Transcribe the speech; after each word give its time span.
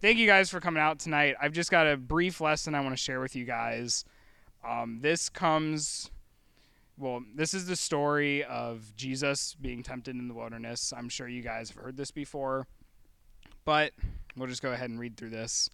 thank 0.00 0.18
you 0.18 0.26
guys 0.26 0.50
for 0.50 0.60
coming 0.60 0.82
out 0.82 0.98
tonight. 0.98 1.36
I've 1.40 1.52
just 1.52 1.70
got 1.70 1.86
a 1.86 1.96
brief 1.96 2.40
lesson 2.40 2.74
I 2.74 2.80
want 2.80 2.92
to 2.92 3.02
share 3.02 3.20
with 3.20 3.36
you 3.36 3.44
guys. 3.44 4.04
Um, 4.66 4.98
this 5.00 5.28
comes, 5.28 6.10
well, 6.98 7.22
this 7.34 7.54
is 7.54 7.66
the 7.66 7.76
story 7.76 8.44
of 8.44 8.94
Jesus 8.96 9.56
being 9.60 9.82
tempted 9.82 10.16
in 10.16 10.28
the 10.28 10.34
wilderness. 10.34 10.92
I'm 10.96 11.08
sure 11.08 11.28
you 11.28 11.42
guys 11.42 11.70
have 11.70 11.82
heard 11.82 11.96
this 11.96 12.10
before, 12.10 12.66
but 13.64 13.92
we'll 14.36 14.48
just 14.48 14.62
go 14.62 14.72
ahead 14.72 14.90
and 14.90 14.98
read 14.98 15.16
through 15.16 15.30
this. 15.30 15.70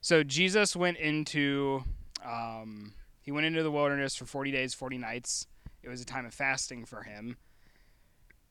So 0.00 0.22
Jesus 0.22 0.74
went 0.74 0.98
into, 0.98 1.84
um, 2.24 2.94
he 3.20 3.32
went 3.32 3.46
into 3.46 3.62
the 3.62 3.70
wilderness 3.70 4.16
for 4.16 4.24
40 4.24 4.50
days, 4.50 4.74
40 4.74 4.98
nights. 4.98 5.46
It 5.82 5.88
was 5.88 6.00
a 6.00 6.06
time 6.06 6.26
of 6.26 6.34
fasting 6.34 6.84
for 6.84 7.02
him. 7.02 7.36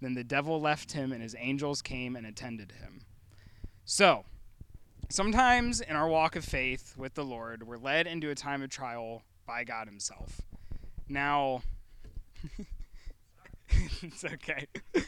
Then 0.00 0.14
the 0.14 0.24
devil 0.24 0.60
left 0.60 0.92
him, 0.92 1.12
and 1.12 1.22
his 1.22 1.34
angels 1.38 1.82
came 1.82 2.16
and 2.16 2.26
attended 2.26 2.72
him. 2.72 3.00
So, 3.84 4.24
sometimes 5.08 5.80
in 5.80 5.96
our 5.96 6.08
walk 6.08 6.36
of 6.36 6.44
faith 6.44 6.94
with 6.96 7.14
the 7.14 7.24
Lord, 7.24 7.66
we're 7.66 7.78
led 7.78 8.06
into 8.06 8.30
a 8.30 8.34
time 8.34 8.62
of 8.62 8.70
trial 8.70 9.22
by 9.46 9.64
God 9.64 9.88
Himself. 9.88 10.42
Now, 11.08 11.62
it's 14.02 14.24
okay. 14.24 14.66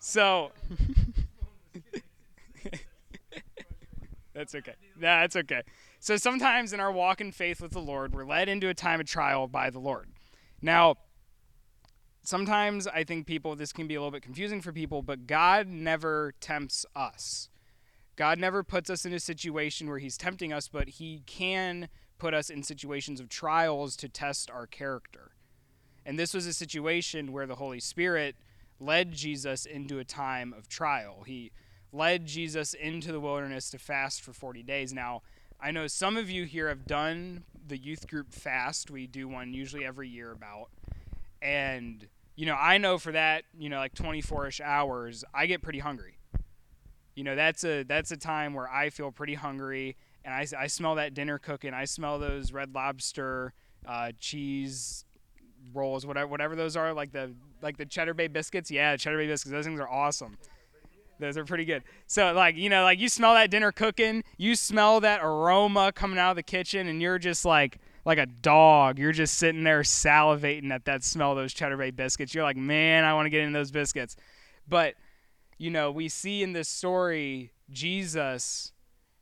so, 0.00 0.50
that's 4.34 4.54
okay. 4.54 4.74
That's 4.98 5.36
okay. 5.36 5.62
So 6.00 6.16
sometimes 6.16 6.72
in 6.72 6.80
our 6.80 6.92
walk 6.92 7.20
in 7.20 7.32
faith 7.32 7.60
with 7.60 7.72
the 7.72 7.80
Lord, 7.80 8.14
we're 8.14 8.26
led 8.26 8.48
into 8.48 8.68
a 8.68 8.74
time 8.74 9.00
of 9.00 9.06
trial 9.06 9.46
by 9.46 9.70
the 9.70 9.78
Lord. 9.78 10.08
Now, 10.60 10.96
sometimes 12.24 12.86
I 12.86 13.04
think 13.04 13.26
people, 13.26 13.54
this 13.54 13.72
can 13.72 13.86
be 13.86 13.94
a 13.94 14.00
little 14.00 14.10
bit 14.10 14.22
confusing 14.22 14.60
for 14.60 14.72
people, 14.72 15.02
but 15.02 15.26
God 15.26 15.68
never 15.68 16.34
tempts 16.40 16.84
us. 16.96 17.48
God 18.16 18.38
never 18.38 18.62
puts 18.62 18.90
us 18.90 19.04
in 19.04 19.12
a 19.12 19.20
situation 19.20 19.88
where 19.88 19.98
He's 19.98 20.16
tempting 20.16 20.52
us, 20.52 20.68
but 20.68 20.88
He 20.88 21.22
can 21.26 21.88
put 22.18 22.34
us 22.34 22.50
in 22.50 22.62
situations 22.62 23.20
of 23.20 23.28
trials 23.28 23.96
to 23.96 24.08
test 24.08 24.50
our 24.50 24.66
character. 24.66 25.32
And 26.06 26.18
this 26.18 26.34
was 26.34 26.46
a 26.46 26.52
situation 26.52 27.32
where 27.32 27.46
the 27.46 27.56
Holy 27.56 27.80
Spirit 27.80 28.36
led 28.78 29.12
Jesus 29.12 29.66
into 29.66 29.98
a 29.98 30.04
time 30.04 30.52
of 30.52 30.68
trial. 30.68 31.24
He 31.26 31.52
led 31.92 32.26
Jesus 32.26 32.74
into 32.74 33.12
the 33.12 33.20
wilderness 33.20 33.70
to 33.70 33.78
fast 33.78 34.22
for 34.22 34.32
40 34.32 34.62
days. 34.62 34.92
Now, 34.92 35.22
I 35.60 35.70
know 35.70 35.86
some 35.86 36.16
of 36.16 36.28
you 36.28 36.44
here 36.44 36.68
have 36.68 36.86
done 36.86 37.44
the 37.66 37.78
youth 37.78 38.08
group 38.08 38.32
fast. 38.32 38.90
We 38.90 39.06
do 39.06 39.28
one 39.28 39.54
usually 39.54 39.84
every 39.84 40.08
year 40.08 40.32
about. 40.32 40.70
And 41.40 42.06
you 42.36 42.46
know, 42.46 42.54
I 42.54 42.78
know 42.78 42.98
for 42.98 43.12
that, 43.12 43.44
you 43.56 43.68
know, 43.68 43.76
like 43.76 43.94
24ish 43.94 44.60
hours, 44.60 45.24
I 45.32 45.46
get 45.46 45.62
pretty 45.62 45.78
hungry. 45.78 46.18
You 47.14 47.22
know, 47.22 47.36
that's 47.36 47.62
a 47.64 47.84
that's 47.84 48.10
a 48.10 48.16
time 48.16 48.54
where 48.54 48.68
I 48.68 48.90
feel 48.90 49.12
pretty 49.12 49.34
hungry, 49.34 49.96
and 50.24 50.34
I, 50.34 50.46
I 50.58 50.66
smell 50.66 50.96
that 50.96 51.14
dinner 51.14 51.38
cooking. 51.38 51.72
I 51.72 51.84
smell 51.84 52.18
those 52.18 52.52
Red 52.52 52.74
Lobster 52.74 53.52
uh, 53.86 54.10
cheese 54.18 55.04
rolls, 55.72 56.04
whatever 56.04 56.26
whatever 56.26 56.56
those 56.56 56.76
are, 56.76 56.92
like 56.92 57.12
the 57.12 57.32
like 57.62 57.76
the 57.76 57.86
Cheddar 57.86 58.14
Bay 58.14 58.26
biscuits. 58.26 58.68
Yeah, 58.68 58.96
Cheddar 58.96 59.18
Bay 59.18 59.28
biscuits. 59.28 59.52
Those 59.52 59.64
things 59.64 59.78
are 59.78 59.88
awesome. 59.88 60.36
Those 61.20 61.38
are 61.38 61.44
pretty 61.44 61.64
good. 61.64 61.84
So 62.08 62.32
like 62.32 62.56
you 62.56 62.68
know, 62.68 62.82
like 62.82 62.98
you 62.98 63.08
smell 63.08 63.34
that 63.34 63.48
dinner 63.48 63.70
cooking, 63.70 64.24
you 64.36 64.56
smell 64.56 64.98
that 65.00 65.20
aroma 65.22 65.92
coming 65.92 66.18
out 66.18 66.30
of 66.30 66.36
the 66.36 66.42
kitchen, 66.42 66.88
and 66.88 67.00
you're 67.00 67.20
just 67.20 67.44
like 67.44 67.78
like 68.04 68.18
a 68.18 68.26
dog. 68.26 68.98
You're 68.98 69.12
just 69.12 69.38
sitting 69.38 69.64
there 69.64 69.82
salivating 69.82 70.70
at 70.70 70.84
that 70.84 71.02
smell 71.02 71.32
of 71.32 71.36
those 71.36 71.54
Cheddar 71.54 71.76
Bay 71.76 71.90
biscuits. 71.90 72.34
You're 72.34 72.44
like, 72.44 72.56
man, 72.56 73.04
I 73.04 73.14
want 73.14 73.26
to 73.26 73.30
get 73.30 73.42
in 73.42 73.52
those 73.52 73.70
biscuits. 73.70 74.16
But, 74.68 74.94
you 75.58 75.70
know, 75.70 75.90
we 75.90 76.08
see 76.08 76.42
in 76.42 76.52
this 76.52 76.68
story, 76.68 77.52
Jesus 77.70 78.72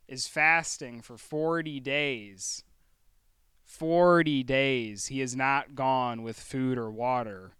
is 0.09 0.26
fasting 0.26 1.00
for 1.00 1.16
40 1.16 1.81
days. 1.81 2.65
40 3.65 4.43
days. 4.43 5.06
He 5.06 5.20
has 5.20 5.34
not 5.34 5.75
gone 5.75 6.22
with 6.22 6.38
food 6.38 6.76
or 6.76 6.91
water. 6.91 7.53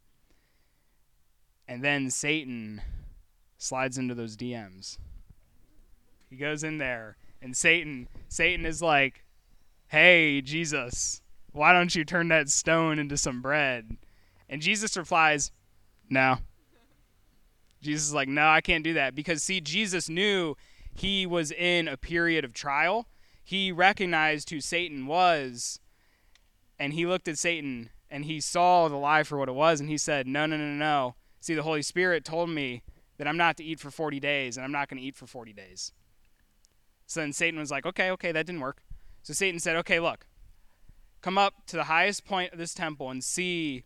And 1.67 1.83
then 1.83 2.11
Satan 2.11 2.83
slides 3.57 3.97
into 3.97 4.15
those 4.15 4.37
DMs. 4.37 4.99
He 6.29 6.37
goes 6.37 6.65
in 6.65 6.79
there 6.79 7.17
and 7.41 7.57
Satan 7.57 8.09
Satan 8.29 8.65
is 8.65 8.81
like, 8.81 9.25
Hey, 9.93 10.41
Jesus, 10.41 11.21
why 11.53 11.75
don't 11.75 11.95
you 11.95 12.03
turn 12.03 12.29
that 12.29 12.49
stone 12.49 12.99
into 12.99 13.19
some 13.19 13.43
bread? 13.43 13.99
And 14.49 14.63
Jesus 14.63 14.97
replies, 14.97 15.53
No. 16.09 16.39
Jesus 17.83 18.07
is 18.07 18.15
like, 18.15 18.27
No, 18.27 18.49
I 18.49 18.63
can't 18.63 18.85
do 18.85 18.95
that. 18.95 19.15
Because, 19.15 19.43
see, 19.43 19.61
Jesus 19.61 20.09
knew 20.09 20.57
he 20.95 21.27
was 21.27 21.53
in 21.53 21.89
a 21.89 21.99
period 21.99 22.43
of 22.43 22.55
trial. 22.55 23.07
He 23.45 23.71
recognized 23.71 24.49
who 24.49 24.63
Satan 24.63 25.07
was, 25.07 25.79
and 26.79 26.95
he 26.95 27.05
looked 27.05 27.29
at 27.29 27.37
Satan 27.37 27.91
and 28.11 28.25
he 28.25 28.41
saw 28.41 28.89
the 28.89 28.97
lie 28.97 29.25
for 29.25 29.37
what 29.37 29.51
it 29.51 29.55
was, 29.55 29.79
and 29.79 29.91
he 29.91 29.99
said, 29.99 30.27
No, 30.27 30.47
no, 30.47 30.57
no, 30.57 30.65
no. 30.65 31.17
See, 31.39 31.55
the 31.55 31.65
Holy 31.65 31.83
Spirit 31.83 32.25
told 32.25 32.49
me 32.49 32.83
that 33.19 33.29
I'm 33.29 33.37
not 33.37 33.59
to 33.59 33.65
eat 33.65 33.79
for 33.79 33.91
40 33.91 34.19
days, 34.21 34.57
and 34.57 34.65
I'm 34.65 34.73
not 34.73 34.89
going 34.89 35.03
to 35.03 35.07
eat 35.07 35.17
for 35.17 35.27
40 35.27 35.53
days. 35.53 35.93
So 37.07 37.21
then 37.21 37.35
Satan 37.35 37.61
was 37.61 37.71
like, 37.71 37.85
Okay, 37.85 38.11
okay, 38.13 38.33
that 38.33 38.47
didn't 38.47 38.63
work. 38.63 38.83
So 39.23 39.33
Satan 39.33 39.61
said, 39.61 39.77
Okay, 39.77 40.01
look, 40.01 40.27
come 41.23 41.39
up 41.39 41.67
to 41.67 41.77
the 41.77 41.85
highest 41.85 42.25
point 42.25 42.53
of 42.53 42.59
this 42.59 42.75
temple 42.75 43.11
and 43.11 43.23
see, 43.23 43.85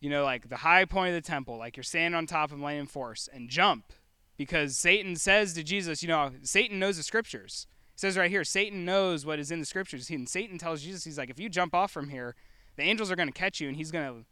you 0.00 0.10
know, 0.10 0.24
like 0.24 0.48
the 0.48 0.56
high 0.56 0.84
point 0.84 1.14
of 1.14 1.22
the 1.22 1.26
temple, 1.26 1.56
like 1.56 1.76
you're 1.76 1.84
standing 1.84 2.16
on 2.16 2.26
top 2.26 2.52
of 2.52 2.58
Millennium 2.58 2.86
Force, 2.86 3.28
and 3.32 3.48
jump. 3.48 3.92
Because 4.36 4.76
Satan 4.76 5.16
says 5.16 5.54
to 5.54 5.62
Jesus, 5.62 6.02
you 6.02 6.08
know, 6.08 6.32
Satan 6.42 6.78
knows 6.78 6.98
the 6.98 7.02
scriptures. 7.02 7.66
It 7.94 8.00
says 8.00 8.18
right 8.18 8.30
here, 8.30 8.44
Satan 8.44 8.84
knows 8.84 9.24
what 9.24 9.38
is 9.38 9.50
in 9.50 9.60
the 9.60 9.64
scriptures. 9.64 10.10
And 10.10 10.28
Satan 10.28 10.58
tells 10.58 10.82
Jesus, 10.82 11.04
he's 11.04 11.16
like, 11.16 11.30
if 11.30 11.40
you 11.40 11.48
jump 11.48 11.74
off 11.74 11.90
from 11.90 12.10
here, 12.10 12.34
the 12.76 12.82
angels 12.82 13.10
are 13.10 13.16
going 13.16 13.28
to 13.28 13.32
catch 13.32 13.58
you, 13.58 13.68
and 13.68 13.76
he's 13.76 13.90
going 13.90 14.06
to, 14.06 14.26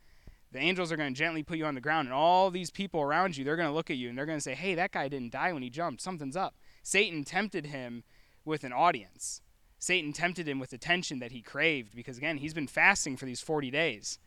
the 0.53 0.59
angels 0.59 0.93
are 0.93 0.99
going 0.99 1.15
to 1.15 1.19
gently 1.19 1.43
put 1.43 1.56
you 1.56 1.65
on 1.65 1.75
the 1.75 1.81
ground, 1.81 2.09
and 2.09 2.15
all 2.15 2.50
these 2.50 2.71
people 2.71 3.00
around 3.00 3.38
you, 3.38 3.44
they're 3.44 3.56
going 3.56 3.69
to 3.69 3.75
look 3.75 3.91
at 3.91 3.97
you, 3.97 4.11
and 4.11 4.19
they're 4.19 4.26
going 4.26 4.37
to 4.37 4.43
say, 4.43 4.55
hey, 4.55 4.75
that 4.75 4.93
guy 4.93 5.09
didn't 5.09 5.32
die 5.32 5.55
when 5.55 5.62
he 5.62 5.71
jumped. 5.71 6.03
Something's 6.03 6.37
up. 6.37 6.55
Satan 6.82 7.25
tempted 7.25 7.66
him 7.66 8.05
with 8.44 8.64
an 8.64 8.73
audience. 8.75 9.40
Satan 9.85 10.15
tempted 10.15 10.49
him 10.49 10.59
with 10.59 10.73
attention 10.73 11.19
that 11.19 11.31
he 11.31 11.43
craved 11.43 11.95
because, 11.95 12.17
again, 12.17 12.39
he's 12.39 12.55
been 12.55 12.67
fasting 12.67 13.19
for 13.19 13.27
these 13.27 13.43
40 13.43 13.71
days. 13.71 14.19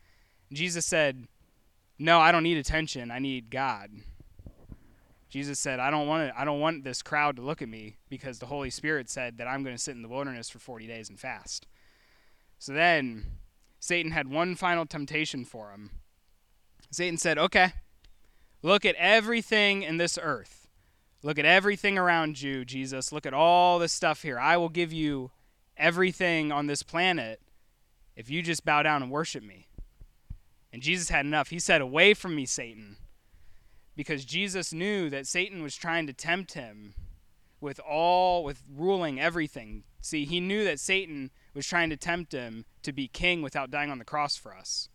Jesus 0.52 0.86
said, 0.86 1.26
No, 1.98 2.20
I 2.20 2.30
don't 2.30 2.44
need 2.44 2.58
attention. 2.58 3.10
I 3.10 3.18
need 3.18 3.50
God. 3.50 3.90
Jesus 5.28 5.58
said, 5.58 5.80
I 5.80 5.90
don't 5.90 6.06
want 6.06 6.28
it, 6.28 6.34
I 6.38 6.44
don't 6.44 6.60
want 6.60 6.84
this 6.84 7.02
crowd 7.02 7.34
to 7.36 7.42
look 7.42 7.60
at 7.60 7.68
me 7.68 7.96
because 8.08 8.38
the 8.38 8.46
Holy 8.46 8.70
Spirit 8.70 9.10
said 9.10 9.38
that 9.38 9.48
I'm 9.48 9.64
going 9.64 9.74
to 9.74 9.82
sit 9.82 9.96
in 9.96 10.02
the 10.02 10.08
wilderness 10.08 10.48
for 10.48 10.60
40 10.60 10.86
days 10.86 11.08
and 11.08 11.18
fast. 11.18 11.66
So 12.60 12.72
then 12.72 13.26
Satan 13.80 14.12
had 14.12 14.28
one 14.28 14.54
final 14.54 14.86
temptation 14.86 15.44
for 15.44 15.72
him. 15.72 15.90
Satan 16.92 17.18
said, 17.18 17.36
Okay, 17.36 17.72
look 18.62 18.84
at 18.84 18.94
everything 18.94 19.82
in 19.82 19.96
this 19.96 20.20
earth. 20.22 20.68
Look 21.24 21.36
at 21.36 21.44
everything 21.44 21.98
around 21.98 22.40
you, 22.40 22.64
Jesus. 22.64 23.10
Look 23.10 23.26
at 23.26 23.34
all 23.34 23.80
this 23.80 23.92
stuff 23.92 24.22
here. 24.22 24.38
I 24.38 24.56
will 24.56 24.68
give 24.68 24.92
you 24.92 25.32
everything 25.78 26.52
on 26.52 26.66
this 26.66 26.82
planet 26.82 27.40
if 28.16 28.28
you 28.28 28.42
just 28.42 28.64
bow 28.64 28.82
down 28.82 29.02
and 29.02 29.10
worship 29.10 29.42
me. 29.42 29.68
And 30.72 30.82
Jesus 30.82 31.08
had 31.08 31.24
enough. 31.24 31.48
He 31.48 31.58
said, 31.58 31.80
Away 31.80 32.14
from 32.14 32.34
me, 32.34 32.44
Satan. 32.46 32.96
Because 33.96 34.24
Jesus 34.24 34.72
knew 34.72 35.08
that 35.10 35.26
Satan 35.26 35.62
was 35.62 35.74
trying 35.74 36.06
to 36.06 36.12
tempt 36.12 36.52
him 36.52 36.94
with 37.60 37.80
all 37.80 38.44
with 38.44 38.62
ruling 38.72 39.20
everything. 39.20 39.84
See, 40.00 40.24
he 40.24 40.40
knew 40.40 40.64
that 40.64 40.78
Satan 40.78 41.30
was 41.54 41.66
trying 41.66 41.90
to 41.90 41.96
tempt 41.96 42.32
him 42.32 42.64
to 42.82 42.92
be 42.92 43.08
king 43.08 43.42
without 43.42 43.70
dying 43.70 43.90
on 43.90 43.98
the 43.98 44.04
cross 44.04 44.36
for 44.36 44.54
us. 44.54 44.88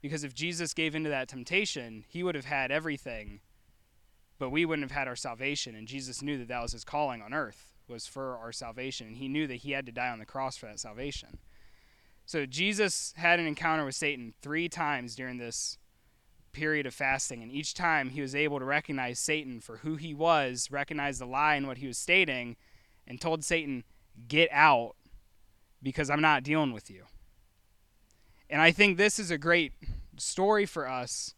Because 0.00 0.24
if 0.24 0.34
Jesus 0.34 0.74
gave 0.74 0.94
into 0.94 1.10
that 1.10 1.28
temptation, 1.28 2.04
he 2.08 2.22
would 2.22 2.34
have 2.34 2.44
had 2.44 2.70
everything, 2.70 3.40
but 4.38 4.50
we 4.50 4.64
wouldn't 4.64 4.88
have 4.88 4.98
had 4.98 5.08
our 5.08 5.16
salvation. 5.16 5.74
And 5.74 5.88
Jesus 5.88 6.22
knew 6.22 6.38
that 6.38 6.48
that 6.48 6.62
was 6.62 6.72
his 6.72 6.84
calling 6.84 7.22
on 7.22 7.32
earth, 7.32 7.73
was 7.88 8.06
for 8.06 8.36
our 8.36 8.52
salvation. 8.52 9.06
And 9.06 9.16
he 9.16 9.28
knew 9.28 9.46
that 9.46 9.56
he 9.56 9.72
had 9.72 9.86
to 9.86 9.92
die 9.92 10.08
on 10.08 10.18
the 10.18 10.26
cross 10.26 10.56
for 10.56 10.66
that 10.66 10.80
salvation. 10.80 11.38
So 12.26 12.46
Jesus 12.46 13.12
had 13.16 13.38
an 13.38 13.46
encounter 13.46 13.84
with 13.84 13.94
Satan 13.94 14.34
three 14.40 14.68
times 14.68 15.14
during 15.14 15.38
this 15.38 15.78
period 16.52 16.86
of 16.86 16.94
fasting, 16.94 17.42
and 17.42 17.52
each 17.52 17.74
time 17.74 18.10
he 18.10 18.22
was 18.22 18.34
able 18.34 18.58
to 18.58 18.64
recognize 18.64 19.18
Satan 19.18 19.60
for 19.60 19.78
who 19.78 19.96
he 19.96 20.14
was, 20.14 20.70
recognize 20.70 21.18
the 21.18 21.26
lie 21.26 21.56
in 21.56 21.66
what 21.66 21.78
he 21.78 21.86
was 21.86 21.98
stating, 21.98 22.56
and 23.06 23.20
told 23.20 23.44
Satan, 23.44 23.84
Get 24.28 24.48
out 24.52 24.94
because 25.82 26.08
I'm 26.08 26.22
not 26.22 26.44
dealing 26.44 26.72
with 26.72 26.88
you. 26.88 27.04
And 28.48 28.62
I 28.62 28.70
think 28.70 28.96
this 28.96 29.18
is 29.18 29.30
a 29.30 29.38
great 29.38 29.72
story 30.16 30.64
for 30.66 30.88
us 30.88 31.34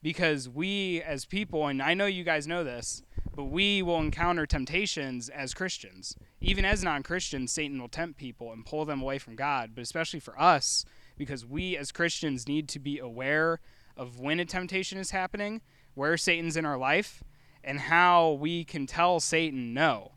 because 0.00 0.48
we 0.48 1.02
as 1.02 1.24
people, 1.24 1.66
and 1.66 1.82
I 1.82 1.94
know 1.94 2.06
you 2.06 2.22
guys 2.22 2.46
know 2.46 2.62
this, 2.62 3.02
but 3.38 3.52
we 3.52 3.82
will 3.82 4.00
encounter 4.00 4.46
temptations 4.46 5.28
as 5.28 5.54
Christians. 5.54 6.16
Even 6.40 6.64
as 6.64 6.82
non 6.82 7.04
Christians, 7.04 7.52
Satan 7.52 7.80
will 7.80 7.88
tempt 7.88 8.18
people 8.18 8.50
and 8.50 8.66
pull 8.66 8.84
them 8.84 9.00
away 9.00 9.18
from 9.18 9.36
God, 9.36 9.76
but 9.76 9.82
especially 9.82 10.18
for 10.18 10.36
us, 10.40 10.84
because 11.16 11.46
we 11.46 11.76
as 11.76 11.92
Christians 11.92 12.48
need 12.48 12.68
to 12.70 12.80
be 12.80 12.98
aware 12.98 13.60
of 13.96 14.18
when 14.18 14.40
a 14.40 14.44
temptation 14.44 14.98
is 14.98 15.12
happening, 15.12 15.60
where 15.94 16.16
Satan's 16.16 16.56
in 16.56 16.66
our 16.66 16.76
life, 16.76 17.22
and 17.62 17.78
how 17.78 18.32
we 18.32 18.64
can 18.64 18.88
tell 18.88 19.20
Satan 19.20 19.72
no. 19.72 20.14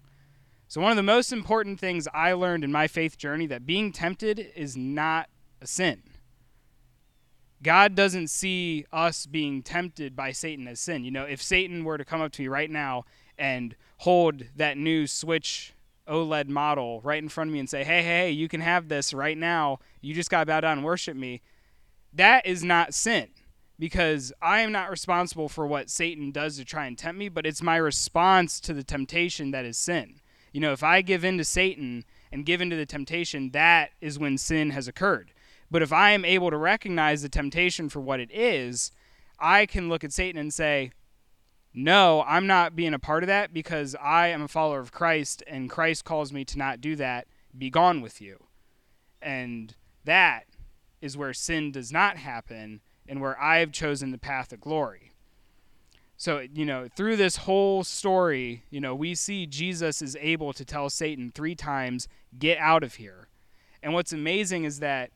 So, 0.68 0.82
one 0.82 0.90
of 0.90 0.98
the 0.98 1.04
most 1.04 1.32
important 1.32 1.80
things 1.80 2.08
I 2.16 2.34
learned 2.34 2.64
in 2.64 2.72
my 2.72 2.88
faith 2.88 3.20
journey 3.20 3.46
that 3.46 3.68
being 3.68 3.92
tempted 3.92 4.52
is 4.56 4.76
not 4.76 5.30
a 5.62 5.68
sin. 5.68 6.02
God 7.64 7.96
doesn't 7.96 8.30
see 8.30 8.86
us 8.92 9.26
being 9.26 9.62
tempted 9.62 10.16
by 10.16 10.32
Satan 10.32 10.68
as 10.68 10.80
sin. 10.80 11.04
You 11.04 11.12
know, 11.12 11.26
if 11.26 11.42
Satan 11.42 11.84
were 11.84 11.98
to 11.98 12.06
come 12.06 12.22
up 12.22 12.32
to 12.34 12.42
me 12.42 12.48
right 12.48 12.70
now 12.70 13.06
and 13.38 13.76
hold 14.00 14.44
that 14.56 14.78
new 14.78 15.06
Switch 15.06 15.74
OLED 16.08 16.48
model 16.48 17.02
right 17.02 17.22
in 17.22 17.30
front 17.30 17.50
of 17.50 17.54
me 17.54 17.60
and 17.60 17.70
say, 17.70 17.84
hey, 17.84 18.02
hey, 18.02 18.20
hey, 18.20 18.32
you 18.32 18.48
can 18.48 18.62
have 18.62 18.88
this 18.88 19.14
right 19.14 19.38
now. 19.38 19.80
You 20.02 20.14
just 20.14 20.30
got 20.30 20.42
to 20.42 20.46
bow 20.48 20.62
down 20.62 20.80
and 20.80 20.86
worship 20.86 21.16
me. 21.16 21.42
That 22.14 22.46
is 22.46 22.64
not 22.64 22.94
sin 22.94 23.30
because 23.78 24.34
I 24.42 24.62
am 24.62 24.72
not 24.72 24.90
responsible 24.90 25.50
for 25.50 25.66
what 25.66 25.90
Satan 25.90 26.32
does 26.32 26.58
to 26.58 26.66
try 26.66 26.86
and 26.86 26.98
tempt 26.98 27.18
me, 27.18 27.30
but 27.30 27.46
it's 27.46 27.62
my 27.62 27.78
response 27.78 28.60
to 28.62 28.74
the 28.74 28.84
temptation 28.84 29.52
that 29.52 29.66
is 29.66 29.78
sin. 29.78 30.20
You 30.52 30.62
know, 30.62 30.74
if 30.74 30.84
I 30.84 31.02
give 31.02 31.24
in 31.24 31.38
to 31.38 31.46
Satan 31.46 32.04
and 32.32 32.46
give 32.46 32.62
in 32.62 32.70
to 32.70 32.76
the 32.76 32.86
temptation, 32.86 33.52
that 33.52 33.92
is 34.02 34.20
when 34.20 34.38
sin 34.38 34.72
has 34.72 34.88
occurred. 34.88 35.32
But 35.72 35.82
if 35.82 35.94
I 35.94 36.12
am 36.12 36.26
able 36.26 36.52
to 36.52 36.58
recognize 36.58 37.22
the 37.22 37.30
temptation 37.30 37.88
for 37.88 38.02
what 38.02 38.20
it 38.20 38.30
is, 38.32 38.92
I 39.40 39.66
can 39.66 39.88
look 39.88 40.04
at 40.04 40.12
Satan 40.12 40.40
and 40.40 40.54
say, 40.54 40.92
no, 41.74 42.24
I'm 42.28 42.46
not 42.46 42.76
being 42.76 42.94
a 42.94 43.00
part 43.00 43.24
of 43.24 43.28
that 43.28 43.54
because 43.54 43.96
I 43.96 44.28
am 44.28 44.42
a 44.42 44.50
follower 44.50 44.82
of 44.82 44.92
Christ 44.92 45.42
and 45.48 45.70
Christ 45.70 46.04
calls 46.04 46.34
me 46.34 46.44
to 46.46 46.58
not 46.58 46.82
do 46.82 46.98
that. 46.98 47.28
Be 47.58 47.70
gone 47.70 48.02
with 48.02 48.20
you. 48.20 48.44
And 49.22 49.74
that 50.04 50.44
is 51.02 51.16
where 51.16 51.34
sin 51.34 51.72
does 51.72 51.92
not 51.92 52.18
happen 52.18 52.82
and 53.08 53.22
where 53.22 53.42
I've 53.42 53.72
chosen 53.72 54.12
the 54.12 54.18
path 54.18 54.52
of 54.52 54.60
glory. 54.60 55.14
So, 56.18 56.46
you 56.54 56.66
know, 56.66 56.88
through 56.96 57.16
this 57.16 57.38
whole 57.38 57.84
story, 57.84 58.64
you 58.70 58.82
know, 58.82 58.94
we 58.94 59.16
see 59.16 59.48
Jesus 59.48 60.02
is 60.02 60.18
able 60.20 60.54
to 60.54 60.66
tell 60.66 60.90
Satan 60.90 61.32
three 61.34 61.56
times, 61.56 62.08
get 62.38 62.58
out 62.60 62.84
of 62.84 62.96
here. 62.96 63.30
And 63.82 63.94
what's 63.94 64.14
amazing 64.14 64.66
is 64.66 64.80
that, 64.80 65.12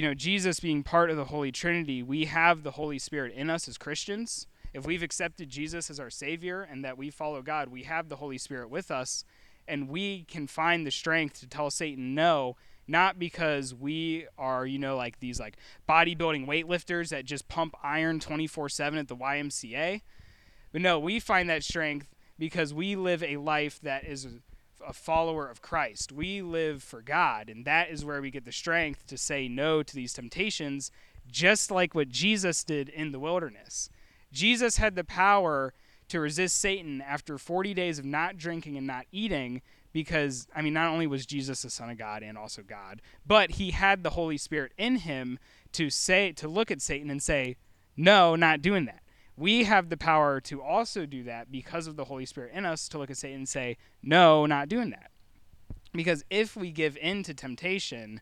you 0.00 0.06
know, 0.06 0.14
Jesus 0.14 0.60
being 0.60 0.82
part 0.82 1.10
of 1.10 1.18
the 1.18 1.26
Holy 1.26 1.52
Trinity, 1.52 2.02
we 2.02 2.24
have 2.24 2.62
the 2.62 2.70
Holy 2.70 2.98
Spirit 2.98 3.34
in 3.34 3.50
us 3.50 3.68
as 3.68 3.76
Christians. 3.76 4.46
If 4.72 4.86
we've 4.86 5.02
accepted 5.02 5.50
Jesus 5.50 5.90
as 5.90 6.00
our 6.00 6.08
Savior 6.08 6.62
and 6.62 6.82
that 6.86 6.96
we 6.96 7.10
follow 7.10 7.42
God, 7.42 7.68
we 7.68 7.82
have 7.82 8.08
the 8.08 8.16
Holy 8.16 8.38
Spirit 8.38 8.70
with 8.70 8.90
us, 8.90 9.26
and 9.68 9.90
we 9.90 10.22
can 10.24 10.46
find 10.46 10.86
the 10.86 10.90
strength 10.90 11.40
to 11.40 11.46
tell 11.46 11.70
Satan 11.70 12.14
no 12.14 12.56
not 12.88 13.18
because 13.18 13.74
we 13.74 14.26
are 14.38 14.66
you 14.66 14.78
know 14.78 14.96
like 14.96 15.20
these 15.20 15.38
like 15.38 15.58
bodybuilding 15.86 16.46
weightlifters 16.46 17.10
that 17.10 17.26
just 17.26 17.46
pump 17.46 17.76
iron 17.82 18.18
24/7 18.18 18.98
at 18.98 19.06
the 19.06 19.14
YMCA 19.14 20.00
but 20.72 20.80
no 20.80 20.98
we 20.98 21.20
find 21.20 21.48
that 21.48 21.62
strength 21.62 22.16
because 22.38 22.72
we 22.74 22.96
live 22.96 23.22
a 23.22 23.36
life 23.36 23.78
that 23.82 24.04
is 24.04 24.26
a 24.86 24.92
follower 24.92 25.48
of 25.48 25.62
Christ 25.62 26.12
we 26.12 26.42
live 26.42 26.82
for 26.82 27.02
God 27.02 27.48
and 27.48 27.64
that 27.64 27.90
is 27.90 28.04
where 28.04 28.20
we 28.20 28.30
get 28.30 28.44
the 28.44 28.52
strength 28.52 29.06
to 29.06 29.18
say 29.18 29.48
no 29.48 29.82
to 29.82 29.94
these 29.94 30.12
temptations 30.12 30.90
just 31.30 31.70
like 31.70 31.94
what 31.94 32.08
Jesus 32.08 32.64
did 32.64 32.88
in 32.88 33.12
the 33.12 33.20
wilderness 33.20 33.90
Jesus 34.32 34.76
had 34.76 34.94
the 34.94 35.04
power 35.04 35.72
to 36.08 36.20
resist 36.20 36.58
Satan 36.58 37.00
after 37.00 37.38
40 37.38 37.72
days 37.74 37.98
of 37.98 38.04
not 38.04 38.36
drinking 38.36 38.76
and 38.76 38.86
not 38.86 39.06
eating 39.12 39.62
because 39.92 40.46
I 40.54 40.62
mean 40.62 40.72
not 40.72 40.90
only 40.90 41.06
was 41.06 41.26
Jesus 41.26 41.62
the 41.62 41.70
son 41.70 41.90
of 41.90 41.98
God 41.98 42.22
and 42.22 42.36
also 42.36 42.62
God, 42.62 43.00
but 43.26 43.52
he 43.52 43.70
had 43.72 44.02
the 44.02 44.10
Holy 44.10 44.36
Spirit 44.36 44.72
in 44.78 44.96
him 44.96 45.38
to 45.72 45.90
say 45.90 46.32
to 46.32 46.48
look 46.48 46.70
at 46.70 46.80
Satan 46.82 47.10
and 47.10 47.22
say, 47.22 47.56
"No, 47.96 48.36
not 48.36 48.62
doing 48.62 48.84
that." 48.86 49.02
We 49.40 49.64
have 49.64 49.88
the 49.88 49.96
power 49.96 50.38
to 50.42 50.60
also 50.60 51.06
do 51.06 51.22
that 51.22 51.50
because 51.50 51.86
of 51.86 51.96
the 51.96 52.04
Holy 52.04 52.26
Spirit 52.26 52.52
in 52.52 52.66
us 52.66 52.90
to 52.90 52.98
look 52.98 53.10
at 53.10 53.16
Satan 53.16 53.38
and 53.38 53.48
say, 53.48 53.78
"No, 54.02 54.44
not 54.44 54.68
doing 54.68 54.90
that." 54.90 55.10
Because 55.92 56.26
if 56.28 56.56
we 56.56 56.70
give 56.70 56.94
in 56.98 57.22
to 57.22 57.32
temptation, 57.32 58.20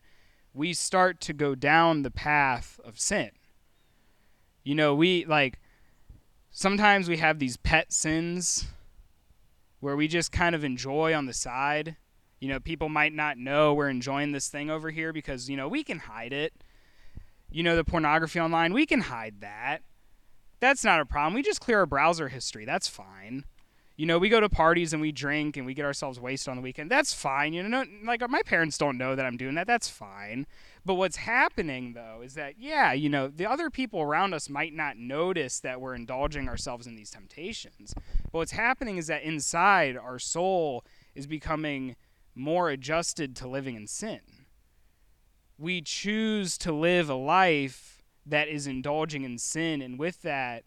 we 0.53 0.71
start 0.71 1.19
to 1.19 1.33
go 1.33 1.55
down 1.55 2.03
the 2.03 2.09
path 2.09 2.79
of 2.85 2.97
sin. 2.97 3.31
You 4.63 4.75
know, 4.75 4.95
we 4.95 5.25
like 5.25 5.59
sometimes 6.51 7.09
we 7.09 7.17
have 7.17 7.37
these 7.37 7.57
pet 7.57 7.91
sins 7.91 8.69
where 9.81 9.97
we 9.97 10.07
just 10.07 10.31
kind 10.31 10.55
of 10.55 10.63
enjoy 10.63 11.13
on 11.13 11.25
the 11.25 11.33
side. 11.33 11.97
You 12.39 12.47
know, 12.47 12.61
people 12.61 12.87
might 12.87 13.13
not 13.13 13.37
know 13.37 13.73
we're 13.73 13.89
enjoying 13.89 14.31
this 14.31 14.47
thing 14.47 14.69
over 14.69 14.89
here 14.89 15.11
because, 15.11 15.49
you 15.49 15.57
know, 15.57 15.67
we 15.67 15.83
can 15.83 15.99
hide 15.99 16.31
it. 16.31 16.53
You 17.51 17.63
know, 17.63 17.75
the 17.75 17.83
pornography 17.83 18.39
online, 18.39 18.71
we 18.71 18.85
can 18.85 19.01
hide 19.01 19.41
that. 19.41 19.83
That's 20.59 20.83
not 20.83 20.99
a 20.99 21.05
problem. 21.05 21.33
We 21.33 21.41
just 21.41 21.61
clear 21.61 21.79
our 21.79 21.85
browser 21.85 22.27
history. 22.29 22.65
That's 22.65 22.87
fine. 22.87 23.45
You 23.95 24.05
know, 24.05 24.17
we 24.17 24.29
go 24.29 24.39
to 24.39 24.47
parties 24.47 24.93
and 24.93 25.01
we 25.01 25.11
drink 25.11 25.57
and 25.57 25.65
we 25.65 25.73
get 25.73 25.83
ourselves 25.83 26.21
wasted 26.21 26.51
on 26.51 26.55
the 26.55 26.61
weekend. 26.61 26.89
That's 26.89 27.13
fine. 27.13 27.51
You 27.51 27.63
know, 27.63 27.83
like 28.05 28.21
my 28.29 28.41
parents 28.43 28.77
don't 28.77 28.97
know 28.97 29.13
that 29.13 29.25
I'm 29.25 29.35
doing 29.35 29.55
that. 29.55 29.67
That's 29.67 29.89
fine. 29.89 30.47
But 30.85 30.93
what's 30.95 31.17
happening 31.17 31.93
though 31.93 32.21
is 32.23 32.33
that 32.35 32.53
yeah, 32.57 32.93
you 32.93 33.09
know, 33.09 33.27
the 33.27 33.45
other 33.45 33.69
people 33.69 34.01
around 34.01 34.33
us 34.33 34.49
might 34.49 34.73
not 34.73 34.95
notice 34.95 35.59
that 35.59 35.81
we're 35.81 35.95
indulging 35.95 36.47
ourselves 36.47 36.87
in 36.87 36.95
these 36.95 37.09
temptations. 37.09 37.93
But 38.23 38.37
what's 38.37 38.53
happening 38.53 38.97
is 38.97 39.07
that 39.07 39.23
inside 39.23 39.97
our 39.97 40.17
soul 40.17 40.85
is 41.13 41.27
becoming 41.27 41.97
more 42.33 42.69
adjusted 42.69 43.35
to 43.35 43.49
living 43.49 43.75
in 43.75 43.85
sin. 43.85 44.21
We 45.57 45.81
choose 45.81 46.57
to 46.59 46.71
live 46.71 47.09
a 47.09 47.15
life 47.15 47.98
that 48.25 48.47
is 48.47 48.67
indulging 48.67 49.23
in 49.23 49.37
sin 49.37 49.81
and 49.81 49.97
with 49.97 50.21
that 50.21 50.63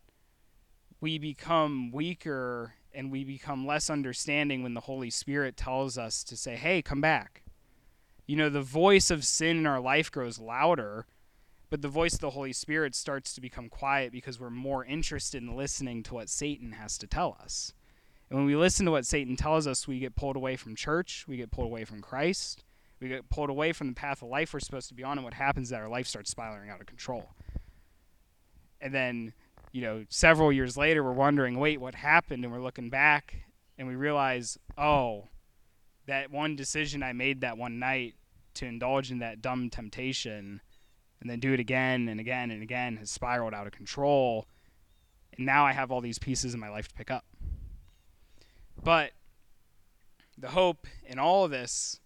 we 1.01 1.19
become 1.19 1.91
weaker 1.93 2.75
and 2.95 3.11
we 3.11 3.25
become 3.25 3.67
less 3.67 3.89
understanding 3.89 4.63
when 4.63 4.75
the 4.75 4.81
Holy 4.81 5.11
Spirit 5.11 5.57
tells 5.57 5.97
us 5.97 6.23
to 6.23 6.37
say, 6.37 6.57
"Hey, 6.57 6.83
come 6.83 7.01
back." 7.01 7.43
you 8.27 8.37
know, 8.37 8.49
the 8.49 8.63
voice 8.63 9.11
of 9.11 9.25
sin 9.25 9.59
in 9.59 9.67
our 9.67 9.81
life 9.81 10.11
grows 10.11 10.39
louder, 10.39 11.07
but 11.71 11.83
the 11.83 11.89
voice 11.89 12.15
of 12.15 12.21
the 12.21 12.31
Holy 12.31 12.53
Spirit 12.53 12.95
starts 12.95 13.35
to 13.35 13.41
become 13.41 13.69
quiet 13.69 14.13
because 14.13 14.39
we're 14.39 14.51
more 14.51 14.85
interested 14.85 15.43
in 15.43 15.57
listening 15.57 16.03
to 16.05 16.15
what 16.15 16.29
Satan 16.29 16.73
has 16.73 16.97
to 16.99 17.07
tell 17.07 17.37
us. 17.43 17.73
And 18.31 18.39
when 18.39 18.47
we 18.47 18.57
listen 18.57 18.87
to 18.87 18.93
what 18.93 19.07
Satan 19.07 19.37
tells 19.37 19.67
us, 19.67 19.87
we 19.87 19.99
get 19.99 20.17
pulled 20.17 20.37
away 20.37 20.57
from 20.57 20.75
church, 20.75 21.27
we 21.29 21.37
get 21.37 21.51
pulled 21.51 21.67
away 21.67 21.85
from 21.85 22.01
Christ, 22.01 22.65
we 23.03 23.09
get 23.09 23.29
pulled 23.29 23.51
away 23.51 23.73
from 23.73 23.89
the 23.89 23.95
path 23.95 24.23
of 24.23 24.29
life 24.29 24.55
we're 24.55 24.61
supposed 24.61 24.89
to 24.89 24.95
be 24.95 25.03
on, 25.03 25.19
and 25.19 25.25
what 25.25 25.35
happens 25.35 25.67
is 25.67 25.71
that 25.71 25.81
our 25.81 25.89
life 25.89 26.07
starts 26.07 26.31
spiraling 26.31 26.71
out 26.71 26.81
of 26.81 26.87
control. 26.87 27.31
And 28.81 28.95
then, 28.95 29.33
you 29.73 29.83
know, 29.83 30.05
several 30.09 30.53
years 30.53 30.77
later, 30.77 31.03
we're 31.03 31.13
wondering, 31.13 31.59
wait, 31.59 31.81
what 31.81 31.97
happened? 31.97 32.45
And 32.45 32.53
we're 32.53 32.63
looking 32.63 32.91
back 32.91 33.43
and 33.77 33.89
we 33.89 33.97
realize, 33.97 34.59
oh, 34.79 35.29
that 36.07 36.31
one 36.31 36.57
decision 36.57 37.03
I 37.03 37.13
made 37.13 37.41
that 37.41 37.59
one 37.59 37.79
night 37.79 38.15
to 38.55 38.67
indulge 38.67 39.11
in 39.11 39.19
that 39.19 39.43
dumb 39.43 39.71
temptation 39.71 40.61
and 41.21 41.31
then 41.31 41.41
do 41.41 41.53
it 41.53 41.61
again 41.61 42.09
and 42.09 42.21
again 42.21 42.51
and 42.51 42.63
again 42.63 42.97
has 42.97 43.11
spiraled 43.11 43.55
out 43.55 43.67
of 43.67 43.73
control. 43.73 44.47
And 45.37 45.47
now 45.47 45.65
I 45.65 45.73
have 45.73 45.91
all 45.91 46.01
these 46.01 46.19
pieces 46.19 46.55
in 46.55 46.61
my 46.61 46.69
life 46.69 46.89
to 46.89 46.95
pick 46.95 47.11
up. 47.11 47.25
But 48.83 49.13
the 50.37 50.51
hope 50.51 50.87
in 51.05 51.19
all 51.19 51.45
of 51.45 51.51
this 51.51 52.01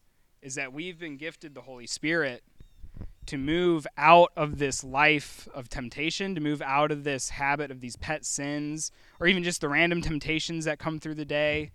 is 0.47 0.55
that 0.55 0.73
we've 0.73 1.01
been 1.01 1.17
gifted 1.17 1.57
the 1.57 1.63
Holy 1.63 1.89
Spirit 1.89 2.45
to 3.27 3.37
move 3.37 3.85
out 3.99 4.31
of 4.37 4.59
this 4.59 4.85
life 4.85 5.49
of 5.53 5.69
temptation, 5.69 6.37
to 6.37 6.41
move 6.41 6.63
out 6.63 6.93
of 6.93 7.03
this 7.03 7.31
habit 7.31 7.73
of 7.73 7.81
these 7.81 7.97
pet 7.97 8.25
sins, 8.25 8.93
or 9.19 9.27
even 9.27 9.43
just 9.43 9.61
the 9.61 9.69
random 9.69 10.01
temptations 10.01 10.65
that 10.65 10.79
come 10.79 11.01
through 11.01 11.17
the 11.17 11.25
day, 11.25 11.73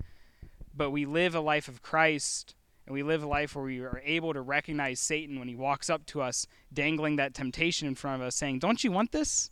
but 0.74 0.90
we 0.90 1.06
live 1.06 1.36
a 1.36 1.42
life 1.42 1.68
of 1.68 1.82
Christ 1.82 2.56
and 2.86 2.94
we 2.94 3.04
live 3.04 3.22
a 3.22 3.28
life 3.28 3.58
where 3.58 3.66
we 3.66 3.82
are 3.82 4.02
able 4.06 4.34
to 4.34 4.42
recognize 4.42 5.02
Satan 5.02 5.38
when 5.38 5.50
he 5.50 5.56
walks 5.56 5.90
up 5.90 6.06
to 6.06 6.22
us, 6.22 6.48
dangling 6.74 7.18
that 7.18 7.34
temptation 7.34 7.90
in 7.90 7.96
front 7.96 8.22
of 8.22 8.26
us, 8.26 8.38
saying, 8.38 8.60
Don't 8.60 8.86
you 8.86 8.92
want 8.94 9.12
this? 9.12 9.50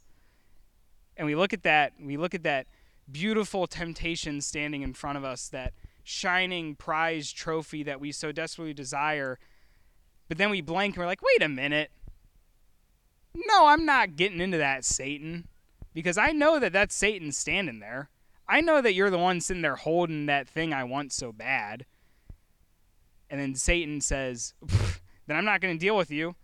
And 1.18 1.28
we 1.28 1.36
look 1.36 1.52
at 1.52 1.64
that, 1.64 1.92
we 2.02 2.16
look 2.16 2.34
at 2.34 2.44
that 2.44 2.68
beautiful 3.12 3.68
temptation 3.68 4.40
standing 4.40 4.82
in 4.82 4.94
front 4.94 5.18
of 5.18 5.26
us, 5.26 5.50
that 5.50 5.74
shining 6.10 6.76
prize 6.76 7.32
trophy 7.32 7.84
that 7.84 8.02
we 8.02 8.12
so 8.12 8.32
desperately 8.32 8.74
desire. 8.74 9.38
But 10.28 10.38
then 10.38 10.50
we 10.50 10.62
blank 10.62 10.96
and 10.96 11.02
we're 11.02 11.08
like, 11.08 11.22
wait 11.22 11.44
a 11.44 11.50
minute. 11.50 11.92
No, 13.36 13.68
I'm 13.68 13.86
not 13.86 14.16
getting 14.16 14.42
into 14.42 14.58
that, 14.58 14.84
Satan. 14.84 15.48
Because 15.94 16.18
I 16.18 16.32
know 16.32 16.60
that 16.60 16.74
that's 16.74 16.96
Satan 16.96 17.32
standing 17.32 17.80
there. 17.80 18.10
I 18.48 18.62
know 18.62 18.82
that 18.82 18.94
you're 18.94 19.12
the 19.12 19.20
one 19.20 19.40
sitting 19.40 19.62
there 19.62 19.76
holding 19.76 20.26
that 20.26 20.50
thing 20.50 20.74
I 20.74 20.84
want 20.84 21.14
so 21.14 21.32
bad. 21.32 21.86
And 23.30 23.40
then 23.40 23.54
Satan 23.54 24.02
says, 24.02 24.56
then 25.28 25.38
I'm 25.38 25.46
not 25.46 25.62
going 25.62 25.78
to 25.78 25.86
deal 25.86 25.96
with 25.96 26.10
you 26.10 26.36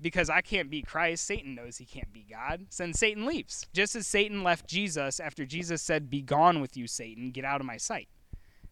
because 0.00 0.28
I 0.28 0.40
can't 0.40 0.70
beat 0.70 0.88
Christ. 0.88 1.24
Satan 1.24 1.54
knows 1.54 1.76
he 1.76 1.84
can't 1.84 2.12
beat 2.12 2.30
God. 2.30 2.66
So 2.70 2.82
then 2.82 2.94
Satan 2.94 3.26
leaves. 3.26 3.66
Just 3.72 3.94
as 3.94 4.08
Satan 4.08 4.42
left 4.42 4.66
Jesus 4.66 5.20
after 5.20 5.46
Jesus 5.46 5.82
said, 5.82 6.10
Be 6.10 6.20
gone 6.20 6.60
with 6.60 6.76
you, 6.76 6.88
Satan, 6.88 7.30
get 7.30 7.44
out 7.44 7.60
of 7.60 7.66
my 7.66 7.76
sight. 7.76 8.08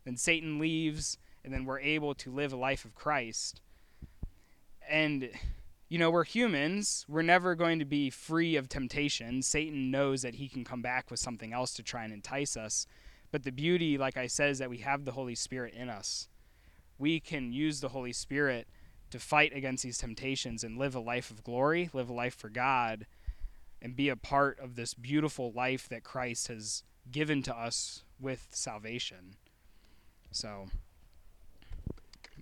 Then 0.04 0.16
Satan 0.16 0.58
leaves, 0.58 1.18
and 1.44 1.52
then 1.52 1.64
we're 1.64 1.80
able 1.80 2.14
to 2.14 2.30
live 2.30 2.52
a 2.52 2.56
life 2.56 2.84
of 2.84 2.94
Christ. 2.94 3.60
And, 4.88 5.30
you 5.88 5.98
know, 5.98 6.10
we're 6.10 6.24
humans. 6.24 7.04
We're 7.08 7.22
never 7.22 7.54
going 7.54 7.78
to 7.78 7.84
be 7.84 8.10
free 8.10 8.56
of 8.56 8.68
temptation. 8.68 9.42
Satan 9.42 9.90
knows 9.90 10.22
that 10.22 10.36
he 10.36 10.48
can 10.48 10.64
come 10.64 10.82
back 10.82 11.10
with 11.10 11.20
something 11.20 11.52
else 11.52 11.72
to 11.74 11.82
try 11.82 12.04
and 12.04 12.12
entice 12.12 12.56
us. 12.56 12.86
But 13.30 13.44
the 13.44 13.52
beauty, 13.52 13.96
like 13.96 14.16
I 14.16 14.26
said, 14.26 14.50
is 14.50 14.58
that 14.58 14.70
we 14.70 14.78
have 14.78 15.04
the 15.04 15.12
Holy 15.12 15.34
Spirit 15.34 15.74
in 15.74 15.88
us. 15.88 16.28
We 16.98 17.18
can 17.18 17.52
use 17.52 17.80
the 17.80 17.88
Holy 17.88 18.12
Spirit 18.12 18.68
to 19.10 19.18
fight 19.18 19.54
against 19.54 19.82
these 19.82 19.98
temptations 19.98 20.64
and 20.64 20.78
live 20.78 20.94
a 20.94 21.00
life 21.00 21.30
of 21.30 21.44
glory, 21.44 21.90
live 21.92 22.08
a 22.08 22.14
life 22.14 22.34
for 22.34 22.48
God, 22.48 23.06
and 23.80 23.96
be 23.96 24.08
a 24.08 24.16
part 24.16 24.58
of 24.58 24.76
this 24.76 24.94
beautiful 24.94 25.52
life 25.52 25.88
that 25.88 26.04
Christ 26.04 26.48
has 26.48 26.82
given 27.10 27.42
to 27.42 27.54
us 27.54 28.04
with 28.20 28.48
salvation. 28.50 29.36
So 30.32 30.66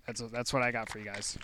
that's 0.06 0.20
that's 0.30 0.52
what 0.52 0.62
I 0.62 0.70
got 0.70 0.88
for 0.90 0.98
you 0.98 1.04
guys. 1.04 1.36